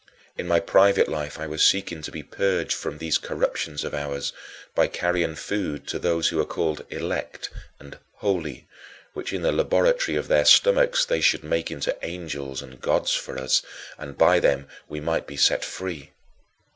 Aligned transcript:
In 0.35 0.47
my 0.47 0.59
private 0.59 1.07
life 1.07 1.37
I 1.37 1.45
was 1.45 1.63
seeking 1.63 2.01
to 2.01 2.11
be 2.11 2.23
purged 2.23 2.73
from 2.73 2.97
these 2.97 3.19
corruptions 3.19 3.83
of 3.83 3.93
ours 3.93 4.33
by 4.73 4.87
carrying 4.87 5.35
food 5.35 5.85
to 5.89 5.99
those 5.99 6.29
who 6.29 6.37
were 6.37 6.45
called 6.45 6.83
"elect" 6.89 7.51
and 7.79 7.99
"holy," 8.15 8.67
which, 9.13 9.31
in 9.31 9.43
the 9.43 9.51
laboratory 9.51 10.17
of 10.17 10.27
their 10.27 10.45
stomachs, 10.45 11.05
they 11.05 11.21
should 11.21 11.43
make 11.43 11.69
into 11.69 11.95
angels 12.03 12.63
and 12.63 12.81
gods 12.81 13.11
for 13.13 13.37
us, 13.37 13.61
and 13.99 14.17
by 14.17 14.39
them 14.39 14.67
we 14.89 14.99
might 14.99 15.27
be 15.27 15.37
set 15.37 15.63
free. 15.63 16.09